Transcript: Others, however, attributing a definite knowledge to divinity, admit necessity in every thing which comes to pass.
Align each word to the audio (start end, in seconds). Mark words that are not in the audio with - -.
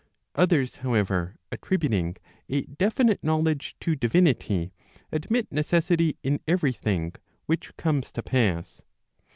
Others, 0.33 0.77
however, 0.77 1.35
attributing 1.51 2.17
a 2.49 2.63
definite 2.63 3.23
knowledge 3.23 3.75
to 3.81 3.95
divinity, 3.95 4.73
admit 5.11 5.51
necessity 5.51 6.17
in 6.23 6.39
every 6.47 6.73
thing 6.73 7.13
which 7.45 7.77
comes 7.77 8.11
to 8.13 8.23
pass. 8.23 8.81